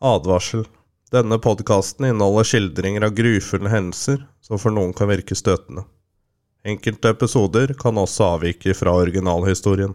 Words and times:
Advarsel. 0.00 0.66
Denne 1.12 1.38
podkasten 1.38 2.04
inneholder 2.04 2.44
skildringer 2.44 3.06
av 3.06 3.14
grufulle 3.16 3.70
hendelser 3.72 4.26
som 4.44 4.60
for 4.60 4.74
noen 4.74 4.92
kan 4.92 5.08
virke 5.08 5.36
støtende. 5.38 5.86
Enkelte 6.66 7.14
episoder 7.14 7.72
kan 7.78 7.96
også 7.96 8.26
avvike 8.34 8.74
fra 8.76 8.92
originalhistorien. 9.00 9.94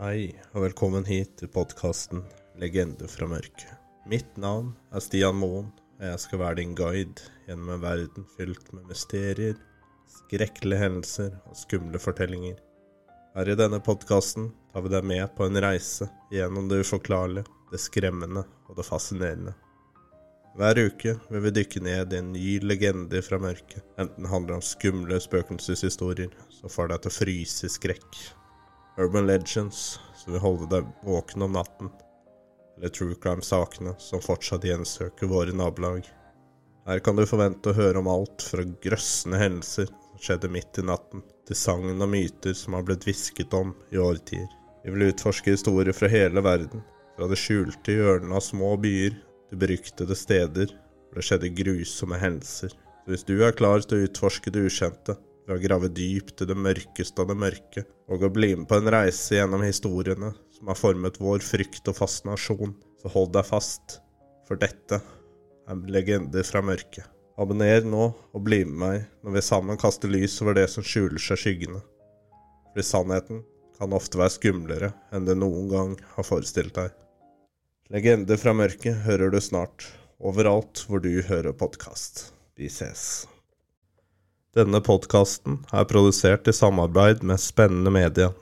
Hei, 0.00 0.30
og 0.56 0.62
velkommen 0.64 1.04
hit 1.04 1.34
til 1.36 1.50
podkasten 1.52 2.22
Legende 2.56 3.04
fra 3.12 3.26
mørket. 3.28 3.66
Mitt 4.08 4.38
navn 4.40 4.70
er 4.96 5.02
Stian 5.04 5.36
Moen, 5.36 5.66
og 5.98 6.06
jeg 6.08 6.22
skal 6.22 6.40
være 6.40 6.56
din 6.62 6.72
guide 6.72 7.26
gjennom 7.44 7.74
en 7.74 7.82
verden 7.82 8.24
fylt 8.38 8.70
med 8.72 8.86
mysterier, 8.88 9.58
skrekkelige 10.08 10.80
hendelser 10.80 11.36
og 11.42 11.60
skumle 11.60 12.00
fortellinger. 12.00 12.56
Her 13.36 13.52
i 13.52 13.58
denne 13.60 13.82
podkasten 13.84 14.48
tar 14.72 14.88
vi 14.88 14.94
deg 14.96 15.04
med 15.12 15.36
på 15.36 15.44
en 15.44 15.60
reise 15.66 16.08
gjennom 16.32 16.72
det 16.72 16.80
uforklarlige, 16.80 17.44
det 17.68 17.84
skremmende 17.84 18.46
og 18.70 18.80
det 18.80 18.88
fascinerende. 18.88 19.52
Hver 20.56 20.80
uke 20.80 21.18
vil 21.28 21.48
vi 21.50 21.56
dykke 21.60 21.84
ned 21.84 22.16
i 22.16 22.24
en 22.24 22.32
ny 22.32 22.58
legende 22.64 23.20
fra 23.28 23.36
mørket, 23.36 23.84
enten 24.00 24.24
det 24.24 24.32
handler 24.32 24.62
om 24.62 24.64
skumle 24.64 25.20
spøkelseshistorier 25.20 26.32
som 26.56 26.72
får 26.72 26.94
deg 26.94 27.04
til 27.04 27.12
å 27.12 27.20
fryse 27.20 27.68
i 27.68 27.76
skrekk, 27.76 28.24
urban 29.00 29.26
legends 29.26 29.98
som 30.16 30.32
vil 30.34 30.42
holde 30.44 30.68
deg 30.70 30.88
våken 31.06 31.46
om 31.46 31.56
natten, 31.56 31.90
eller 32.76 32.92
true 32.92 33.16
crime-sakene 33.22 33.94
som 33.98 34.22
fortsatt 34.24 34.64
gjensøker 34.68 35.30
våre 35.30 35.54
nabolag. 35.56 36.04
Her 36.86 37.02
kan 37.04 37.16
du 37.16 37.26
forvente 37.28 37.72
å 37.72 37.76
høre 37.76 38.00
om 38.00 38.08
alt 38.10 38.44
fra 38.44 38.64
grøssende 38.84 39.40
hendelser 39.40 39.88
som 39.90 40.20
skjedde 40.20 40.52
midt 40.52 40.80
i 40.80 40.86
natten, 40.88 41.24
til 41.48 41.58
sagn 41.58 41.96
og 41.96 42.12
myter 42.12 42.56
som 42.56 42.76
har 42.76 42.84
blitt 42.86 43.06
hvisket 43.08 43.56
om 43.56 43.72
i 43.92 44.00
årtier. 44.00 44.48
Vi 44.84 44.92
vil 44.94 45.10
utforske 45.10 45.52
historier 45.54 45.96
fra 45.96 46.08
hele 46.08 46.42
verden, 46.44 46.84
fra 47.16 47.28
det 47.28 47.40
skjulte 47.40 47.96
hjørnet 47.96 48.36
av 48.36 48.44
små 48.44 48.74
byer 48.80 49.16
til 49.50 49.60
beryktede 49.60 50.16
steder 50.16 50.72
hvor 50.72 51.20
det 51.20 51.26
skjedde 51.26 51.52
grusomme 51.58 52.20
hendelser. 52.20 52.72
Så 52.72 53.12
hvis 53.12 53.26
du 53.28 53.34
er 53.42 53.56
klar 53.56 53.82
til 53.84 53.98
å 53.98 54.08
utforske 54.08 54.52
det 54.54 54.62
ukjente, 54.68 55.16
ved 55.50 55.58
å 55.58 55.62
grave 55.64 55.88
dypt 55.90 56.44
i 56.44 56.46
det 56.46 56.54
mørkeste 56.54 57.22
av 57.22 57.32
det 57.32 57.38
mørke, 57.42 57.82
og 58.06 58.22
å 58.22 58.30
bli 58.30 58.52
med 58.54 58.68
på 58.70 58.78
en 58.78 58.90
reise 58.94 59.34
gjennom 59.34 59.64
historiene 59.66 60.30
som 60.54 60.70
har 60.70 60.78
formet 60.78 61.18
vår 61.18 61.42
frykt 61.42 61.90
og 61.90 61.96
fascinasjon, 61.98 62.76
så 63.02 63.10
hold 63.10 63.32
deg 63.34 63.48
fast, 63.48 63.98
for 64.46 64.60
dette 64.60 65.00
er 65.00 65.80
legender 65.90 66.46
fra 66.46 66.62
mørket. 66.62 67.08
Abonner 67.40 67.86
nå 67.88 68.10
og 68.12 68.42
bli 68.44 68.60
med 68.68 68.78
meg 68.78 69.04
når 69.24 69.38
vi 69.38 69.42
sammen 69.46 69.80
kaster 69.80 70.10
lys 70.12 70.36
over 70.44 70.58
det 70.58 70.66
som 70.70 70.84
skjuler 70.84 71.22
seg 71.22 71.40
skyggene. 71.40 71.80
Fordi 72.70 72.84
sannheten 72.86 73.42
kan 73.80 73.96
ofte 73.96 74.20
være 74.20 74.36
skumlere 74.36 74.92
enn 75.10 75.26
det 75.26 75.38
noen 75.40 75.70
gang 75.72 75.96
har 76.18 76.28
forestilt 76.28 76.76
deg. 76.76 76.92
Legender 77.90 78.38
fra 78.38 78.54
mørket 78.54 79.02
hører 79.06 79.32
du 79.32 79.40
snart, 79.42 79.88
overalt 80.20 80.84
hvor 80.86 81.02
du 81.02 81.14
hører 81.26 81.56
podkast. 81.56 82.28
Vi 82.60 82.68
ses. 82.68 83.24
Denne 84.50 84.80
podkasten 84.82 85.60
er 85.70 85.84
produsert 85.86 86.48
i 86.50 86.52
samarbeid 86.52 87.20
med 87.22 87.38
Spennende 87.38 87.90
Media. 87.94 88.32